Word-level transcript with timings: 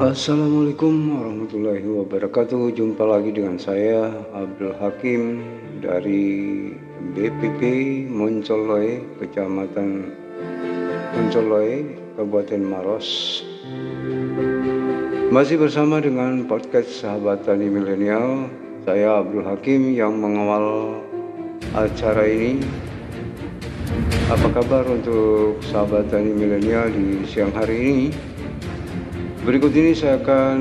Assalamualaikum 0.00 1.12
warahmatullahi 1.12 1.84
wabarakatuh. 1.84 2.72
Jumpa 2.72 3.04
lagi 3.04 3.36
dengan 3.36 3.60
saya 3.60 4.08
Abdul 4.32 4.72
Hakim 4.80 5.44
dari 5.76 6.72
BPP 7.12 7.60
Moncoloy, 8.08 9.04
Kecamatan 9.20 10.08
Moncoloy, 11.12 12.00
Kabupaten 12.16 12.62
Maros. 12.64 13.44
Masih 15.28 15.60
bersama 15.60 16.00
dengan 16.00 16.48
podcast 16.48 17.04
Sahabat 17.04 17.44
Tani 17.44 17.68
Milenial, 17.68 18.48
saya 18.88 19.20
Abdul 19.20 19.44
Hakim 19.44 19.92
yang 19.92 20.16
mengawal 20.16 20.96
acara 21.76 22.24
ini. 22.24 22.64
Apa 24.32 24.48
kabar 24.48 24.88
untuk 24.88 25.60
sahabat 25.60 26.08
Tani 26.08 26.32
Milenial 26.32 26.88
di 26.88 27.20
siang 27.28 27.52
hari 27.52 27.76
ini? 27.84 28.29
Berikut 29.40 29.72
ini 29.72 29.96
saya 29.96 30.20
akan 30.20 30.60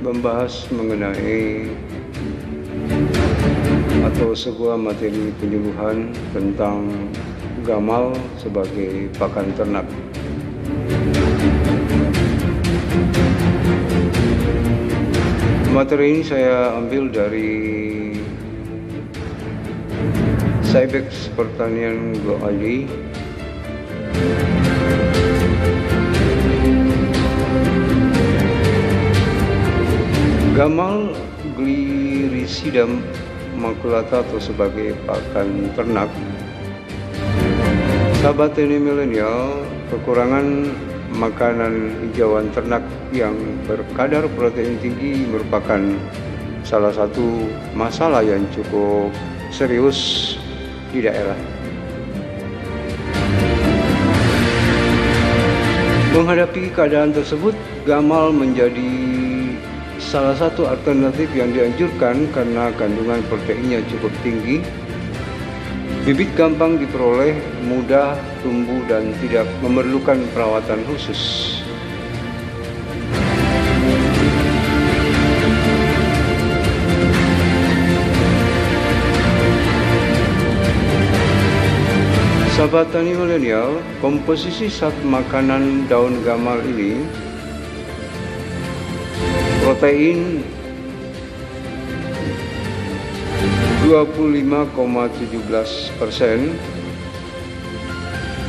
membahas 0.00 0.64
mengenai 0.72 1.68
atau 4.08 4.32
sebuah 4.32 4.80
materi 4.80 5.28
penyuluhan 5.36 6.08
tentang 6.32 6.88
gamal 7.60 8.16
sebagai 8.40 9.12
pakan 9.20 9.52
ternak. 9.52 9.84
Materi 15.68 16.16
ini 16.16 16.22
saya 16.24 16.72
ambil 16.80 17.12
dari 17.12 17.52
Cybex 20.64 21.28
Pertanian 21.36 22.16
Go 22.24 22.40
Gamal 30.52 31.16
glirisidum 31.56 33.00
makulata 33.56 34.20
atau 34.20 34.36
sebagai 34.36 34.92
pakan 35.08 35.72
ternak 35.72 36.12
Sahabat 38.20 38.60
ini 38.60 38.76
milenial, 38.76 39.64
kekurangan 39.88 40.68
makanan 41.16 41.96
hijauan 42.04 42.52
ternak 42.52 42.84
yang 43.16 43.32
berkadar 43.64 44.28
protein 44.36 44.76
tinggi 44.78 45.24
merupakan 45.24 45.80
salah 46.68 46.92
satu 46.92 47.48
masalah 47.72 48.20
yang 48.20 48.44
cukup 48.52 49.08
serius 49.48 50.36
di 50.92 51.00
daerah. 51.00 51.40
Menghadapi 56.12 56.70
keadaan 56.76 57.16
tersebut, 57.16 57.56
gamal 57.88 58.30
menjadi 58.30 59.21
salah 60.02 60.34
satu 60.34 60.66
alternatif 60.66 61.30
yang 61.30 61.54
dianjurkan 61.54 62.26
karena 62.34 62.74
kandungan 62.74 63.22
proteinnya 63.30 63.78
cukup 63.86 64.10
tinggi 64.26 64.58
Bibit 66.02 66.34
gampang 66.34 66.82
diperoleh, 66.82 67.38
mudah 67.62 68.18
tumbuh 68.42 68.82
dan 68.90 69.14
tidak 69.22 69.46
memerlukan 69.62 70.18
perawatan 70.34 70.82
khusus. 70.90 71.54
Sahabat 82.58 82.90
tani 82.90 83.14
milenial, 83.14 83.78
komposisi 84.02 84.66
saat 84.66 84.98
makanan 85.06 85.86
daun 85.86 86.18
gamal 86.26 86.58
ini 86.66 86.98
protein 89.72 90.44
25,17 93.88 94.76
persen, 95.96 96.60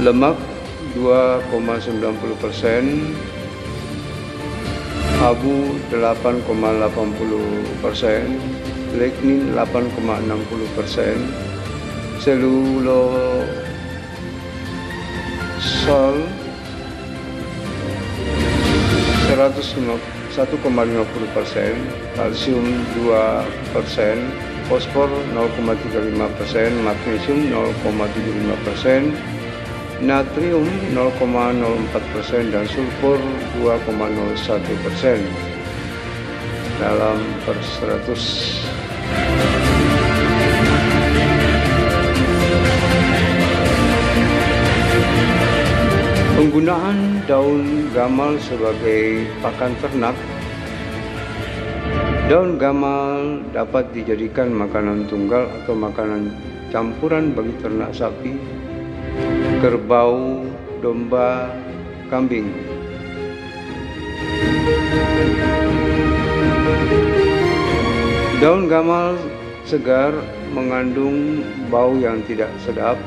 lemak 0.03 0.35
2,90 0.99 2.43
persen, 2.43 3.15
abu 5.23 5.79
8,80 5.95 6.43
persen, 7.79 8.35
lignin 8.99 9.55
8,60 9.55 10.75
persen, 10.75 11.31
selulosol 12.19 13.39
1,50 19.31 20.22
persen, 21.33 21.75
kalsium 22.17 22.65
2 22.97 23.13
persen, 23.73 24.17
fosfor 24.65 25.09
0,35 25.33 26.37
persen, 26.37 26.71
magnesium 26.81 27.39
0,75 27.53 28.65
persen, 28.65 29.01
natrium 30.01 30.65
0,04 30.97 32.13
persen, 32.13 32.49
dan 32.49 32.65
sulfur 32.65 33.21
2,01 33.61 34.83
persen. 34.83 35.19
Dalam 36.81 37.21
per 37.45 37.57
100 37.61 38.72
Penggunaan 46.43 47.23
daun 47.23 47.87
gamal 47.95 48.35
sebagai 48.35 49.31
pakan 49.39 49.71
ternak 49.79 50.11
Daun 52.27 52.59
gamal 52.59 53.39
dapat 53.55 53.87
dijadikan 53.95 54.51
makanan 54.51 55.07
tunggal 55.07 55.47
atau 55.63 55.71
makanan 55.71 56.35
campuran 56.67 57.31
bagi 57.31 57.55
ternak 57.63 57.95
sapi, 57.95 58.35
kerbau, 59.63 60.43
domba, 60.83 61.47
kambing. 62.11 62.51
Daun 68.43 68.67
gamal 68.67 69.15
segar 69.63 70.11
mengandung 70.51 71.39
bau 71.71 71.95
yang 71.95 72.19
tidak 72.27 72.51
sedap 72.67 72.99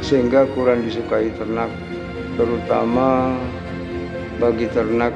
sehingga 0.00 0.48
kurang 0.56 0.82
disukai 0.82 1.30
ternak 1.36 1.70
terutama 2.34 3.34
bagi 4.42 4.66
ternak 4.74 5.14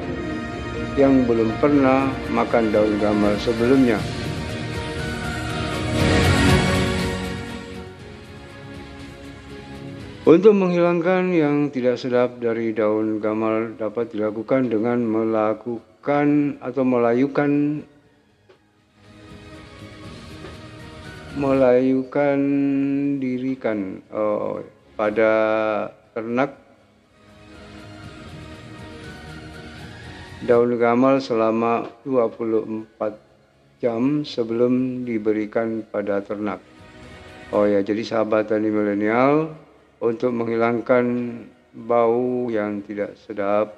yang 0.95 1.27
belum 1.27 1.51
pernah 1.59 2.11
makan 2.31 2.71
daun 2.71 2.95
gamal 2.99 3.35
sebelumnya. 3.39 3.99
Untuk 10.29 10.53
menghilangkan 10.53 11.33
yang 11.33 11.73
tidak 11.73 11.97
sedap 11.97 12.37
dari 12.37 12.69
daun 12.69 13.17
gamal 13.17 13.73
dapat 13.73 14.13
dilakukan 14.13 14.69
dengan 14.69 15.01
melakukan 15.01 16.59
atau 16.61 16.83
melayukan 16.85 17.81
melayukan 21.37 22.39
dirikan 23.21 24.01
oh, 24.09 24.65
pada 24.97 25.33
ternak 26.15 26.57
daun 30.47 30.79
gamal 30.79 31.19
selama 31.21 31.91
24 32.07 32.89
jam 33.83 34.23
sebelum 34.23 35.05
diberikan 35.05 35.85
pada 35.85 36.23
ternak. 36.23 36.63
Oh 37.49 37.65
ya, 37.65 37.81
jadi 37.81 38.05
sahabat 38.05 38.49
tani 38.49 38.69
milenial 38.69 39.53
untuk 39.99 40.31
menghilangkan 40.31 41.05
bau 41.73 42.49
yang 42.49 42.81
tidak 42.85 43.17
sedap 43.19 43.73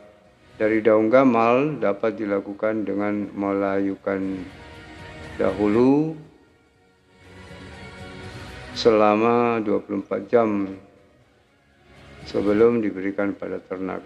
dari 0.55 0.79
daun 0.83 1.09
gamal 1.09 1.79
dapat 1.81 2.19
dilakukan 2.19 2.85
dengan 2.85 3.31
melayukan 3.33 4.45
dahulu 5.39 6.13
selama 8.75 9.59
24 9.63 10.31
jam 10.31 10.71
sebelum 12.25 12.79
diberikan 12.79 13.35
pada 13.35 13.59
ternak. 13.59 14.01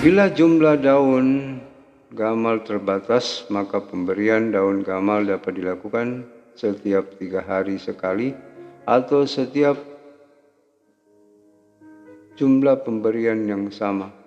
Bila 0.00 0.32
jumlah 0.32 0.80
daun 0.80 1.60
gamal 2.16 2.64
terbatas, 2.64 3.44
maka 3.52 3.84
pemberian 3.84 4.48
daun 4.48 4.80
gamal 4.80 5.20
dapat 5.28 5.60
dilakukan 5.60 6.24
setiap 6.56 7.20
tiga 7.20 7.44
hari 7.44 7.76
sekali 7.76 8.32
atau 8.88 9.28
setiap 9.28 9.76
jumlah 12.40 12.80
pemberian 12.80 13.44
yang 13.44 13.68
sama. 13.68 14.19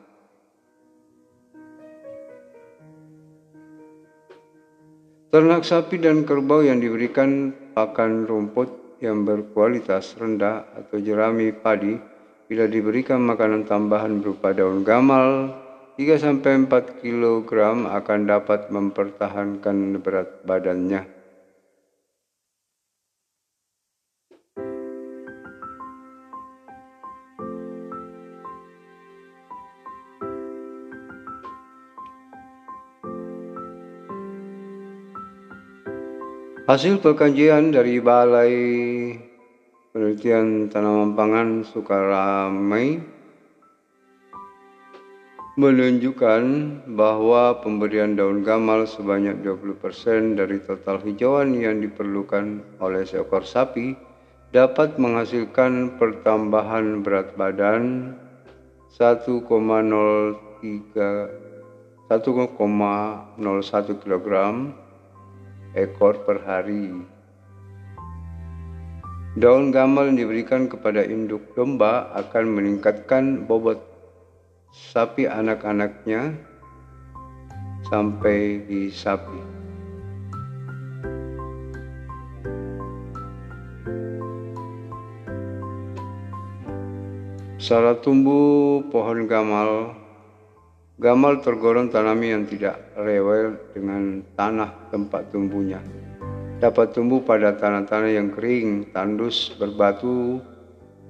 Ternak 5.34 5.66
sapi 5.66 5.98
dan 5.98 6.30
kerbau 6.30 6.62
yang 6.62 6.78
diberikan 6.78 7.50
pakan 7.74 8.30
rumput 8.30 8.70
yang 9.02 9.26
berkualitas 9.26 10.14
rendah 10.22 10.62
atau 10.78 11.02
jerami 11.02 11.50
padi 11.50 11.98
bila 12.46 12.70
diberikan 12.70 13.18
makanan 13.18 13.66
tambahan 13.66 14.22
berupa 14.22 14.54
daun 14.54 14.86
gamal 14.86 15.50
3-4 15.98 16.70
kg 17.02 17.50
akan 17.82 18.20
dapat 18.30 18.70
mempertahankan 18.70 19.98
berat 20.06 20.46
badannya. 20.46 21.02
Hasil 36.64 37.04
pengkajian 37.04 37.76
dari 37.76 38.00
Balai 38.00 38.56
Penelitian 39.92 40.72
Tanaman 40.72 41.12
Pangan 41.12 41.68
Sukaramai 41.68 43.04
menunjukkan 45.60 46.44
bahwa 46.88 47.60
pemberian 47.60 48.16
daun 48.16 48.48
gamal 48.48 48.88
sebanyak 48.88 49.44
20% 49.44 50.40
dari 50.40 50.64
total 50.64 51.04
hijauan 51.04 51.52
yang 51.52 51.84
diperlukan 51.84 52.64
oleh 52.80 53.04
seekor 53.04 53.44
sapi 53.44 54.00
dapat 54.56 54.96
menghasilkan 54.96 56.00
pertambahan 56.00 57.04
berat 57.04 57.36
badan 57.36 58.16
1,03 58.96 59.36
1,01 62.08 62.16
kg 64.00 64.28
ekor 65.74 66.22
per 66.26 66.42
hari. 66.46 66.94
Daun 69.34 69.74
gamal 69.74 70.14
diberikan 70.14 70.70
kepada 70.70 71.02
induk 71.02 71.58
domba 71.58 72.14
akan 72.14 72.54
meningkatkan 72.54 73.50
bobot 73.50 73.82
sapi 74.70 75.26
anak-anaknya 75.26 76.38
sampai 77.90 78.62
di 78.70 78.94
sapi. 78.94 79.42
Salah 87.58 87.96
tumbuh 88.04 88.86
pohon 88.92 89.26
gamal 89.26 90.03
Gamal 91.04 91.44
tergolong 91.44 91.92
tanami 91.92 92.32
yang 92.32 92.48
tidak 92.48 92.80
rewel 92.96 93.60
dengan 93.76 94.24
tanah 94.40 94.88
tempat 94.88 95.36
tumbuhnya. 95.36 95.84
Dapat 96.64 96.96
tumbuh 96.96 97.20
pada 97.20 97.60
tanah-tanah 97.60 98.08
yang 98.08 98.32
kering, 98.32 98.96
tandus, 98.96 99.52
berbatu, 99.60 100.40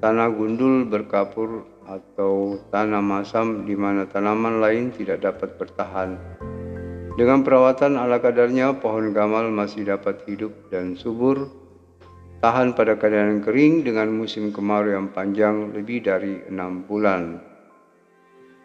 tanah 0.01 0.33
gundul, 0.33 0.89
berkapur, 0.89 1.69
atau 1.85 2.57
tanah 2.73 3.05
masam 3.05 3.69
di 3.69 3.77
mana 3.77 4.09
tanaman 4.09 4.57
lain 4.57 4.89
tidak 4.97 5.21
dapat 5.21 5.61
bertahan. 5.61 6.17
Dengan 7.13 7.45
perawatan 7.45 7.93
ala 7.93 8.17
kadarnya, 8.17 8.73
pohon 8.81 9.13
gamal 9.13 9.53
masih 9.53 9.85
dapat 9.85 10.25
hidup 10.25 10.73
dan 10.73 10.97
subur, 10.97 11.53
tahan 12.41 12.73
pada 12.73 12.97
keadaan 12.97 13.45
kering 13.45 13.85
dengan 13.85 14.09
musim 14.09 14.49
kemarau 14.49 14.89
yang 14.89 15.13
panjang 15.13 15.69
lebih 15.69 16.01
dari 16.01 16.41
enam 16.49 16.81
bulan. 16.81 17.52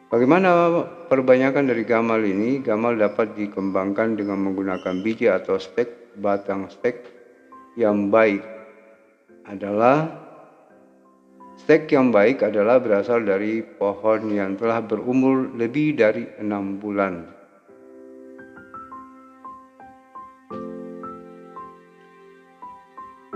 Bagaimana 0.09 0.81
perbanyakan 1.13 1.69
dari 1.69 1.85
gamal 1.85 2.25
ini? 2.25 2.65
Gamal 2.65 2.97
dapat 2.97 3.37
dikembangkan 3.37 4.17
dengan 4.17 4.41
menggunakan 4.41 5.05
biji 5.05 5.29
atau 5.29 5.61
stek 5.61 6.17
batang 6.17 6.73
stek 6.73 7.05
yang 7.77 8.09
baik 8.09 8.41
adalah 9.45 10.09
stek 11.61 11.93
yang 11.93 12.09
baik 12.09 12.41
adalah 12.41 12.81
berasal 12.81 13.21
dari 13.21 13.61
pohon 13.61 14.33
yang 14.33 14.57
telah 14.57 14.81
berumur 14.81 15.53
lebih 15.53 16.01
dari 16.01 16.25
enam 16.41 16.81
bulan. 16.81 17.29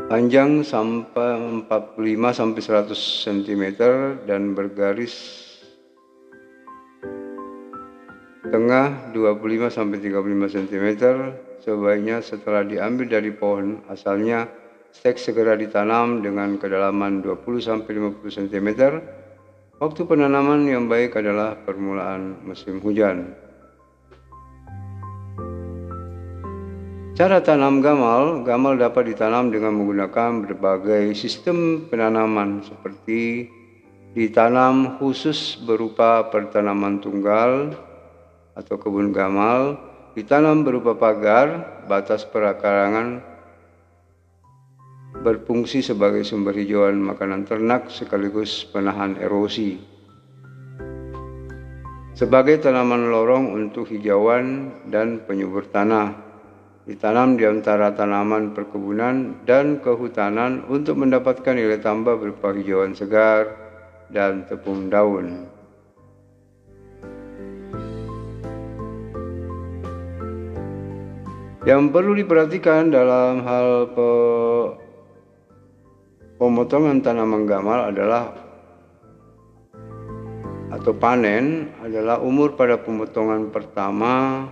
Panjang 0.08 0.64
sampai 0.64 1.36
45 1.68 2.00
sampai 2.32 2.60
100 2.64 2.96
cm 2.96 3.64
dan 4.24 4.56
bergaris 4.56 5.41
tengah 8.42 9.14
25 9.14 9.70
sampai 9.70 10.02
35 10.02 10.54
cm 10.58 10.86
sebaiknya 11.62 12.18
setelah 12.18 12.66
diambil 12.66 13.06
dari 13.06 13.30
pohon 13.30 13.78
asalnya 13.86 14.50
stek 14.90 15.16
segera 15.16 15.54
ditanam 15.54 16.20
dengan 16.20 16.58
kedalaman 16.58 17.22
20 17.22 17.62
sampai 17.62 17.90
50 17.96 18.38
cm. 18.42 18.68
Waktu 19.82 20.00
penanaman 20.06 20.66
yang 20.66 20.86
baik 20.86 21.18
adalah 21.18 21.58
permulaan 21.58 22.38
musim 22.46 22.78
hujan. 22.78 23.34
Cara 27.12 27.44
tanam 27.44 27.82
gamal, 27.84 28.40
gamal 28.46 28.78
dapat 28.78 29.12
ditanam 29.12 29.52
dengan 29.52 29.74
menggunakan 29.76 30.48
berbagai 30.48 31.12
sistem 31.12 31.86
penanaman 31.90 32.62
seperti 32.62 33.52
ditanam 34.16 34.96
khusus 34.96 35.60
berupa 35.60 36.30
pertanaman 36.30 37.02
tunggal, 37.04 37.74
atau 38.52 38.76
kebun 38.76 39.12
gamal 39.12 39.80
ditanam 40.12 40.60
berupa 40.64 40.92
pagar, 40.92 41.80
batas 41.88 42.28
perakarangan 42.28 43.24
berfungsi 45.22 45.84
sebagai 45.84 46.24
sumber 46.24 46.56
hijauan 46.56 46.98
makanan 46.98 47.44
ternak 47.44 47.88
sekaligus 47.88 48.64
penahan 48.68 49.16
erosi. 49.20 49.78
Sebagai 52.12 52.60
tanaman 52.60 53.08
lorong 53.08 53.56
untuk 53.56 53.88
hijauan 53.88 54.68
dan 54.92 55.24
penyubur 55.24 55.64
tanah, 55.64 56.12
ditanam 56.84 57.40
di 57.40 57.48
antara 57.48 57.94
tanaman 57.96 58.52
perkebunan 58.52 59.46
dan 59.48 59.80
kehutanan 59.80 60.68
untuk 60.68 61.00
mendapatkan 61.00 61.56
nilai 61.56 61.80
tambah 61.80 62.20
berupa 62.20 62.52
hijauan 62.52 62.92
segar 62.92 63.56
dan 64.12 64.44
tepung 64.44 64.92
daun. 64.92 65.51
Yang 71.62 71.94
perlu 71.94 72.18
diperhatikan 72.18 72.90
dalam 72.90 73.46
hal 73.46 73.86
pe 73.94 74.10
pemotongan 76.42 76.98
tanaman 76.98 77.46
gamal 77.46 77.86
adalah 77.86 78.34
atau 80.74 80.90
panen 80.98 81.70
adalah 81.78 82.18
umur 82.18 82.58
pada 82.58 82.82
pemotongan 82.82 83.54
pertama, 83.54 84.42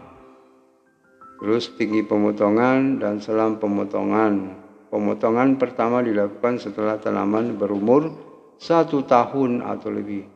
terus 1.43 1.75
tinggi 1.75 2.07
pemotongan 2.07 3.03
dan 3.03 3.19
selam 3.19 3.59
pemotongan. 3.59 4.55
Pemotongan 4.95 5.59
pertama 5.59 6.07
dilakukan 6.07 6.63
setelah 6.63 7.03
tanaman 7.03 7.59
berumur 7.59 8.07
satu 8.63 9.03
tahun 9.03 9.67
atau 9.67 9.91
lebih. 9.91 10.31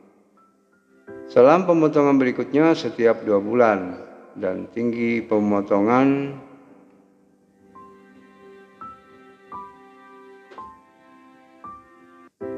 Selam 1.31 1.63
pemotongan 1.63 2.19
berikutnya 2.19 2.75
setiap 2.75 3.23
dua 3.23 3.39
bulan 3.39 3.95
dan 4.35 4.67
tinggi 4.75 5.23
pemotongan 5.23 6.35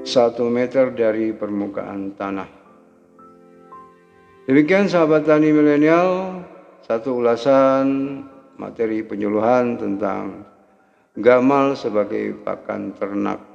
satu 0.07 0.47
meter 0.47 0.95
dari 0.95 1.35
permukaan 1.35 2.15
tanah. 2.15 2.47
Demikian 4.47 4.87
sahabat 4.87 5.27
tani 5.27 5.51
milenial, 5.51 6.39
satu 6.87 7.19
ulasan 7.19 8.23
materi 8.55 9.03
penyuluhan 9.03 9.75
tentang 9.75 10.47
gamal 11.19 11.75
sebagai 11.75 12.39
pakan 12.47 12.95
ternak. 12.95 13.46